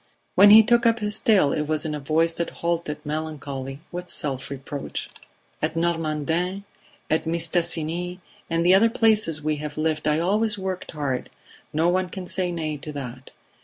[0.33, 4.09] When he took up his tale it was in a voice that halted, melancholy with
[4.09, 5.11] self reproach.
[5.61, 6.63] "At Normandin,
[7.11, 8.19] at Mistassini
[8.49, 11.29] and the other places we have lived I always worked hard;
[11.71, 13.29] no one can say nay to that.